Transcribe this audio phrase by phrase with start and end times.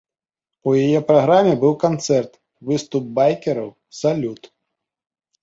[0.69, 2.33] У яе праграме быў канцэрт,
[2.71, 3.69] выступ байкераў,
[4.01, 4.41] салют.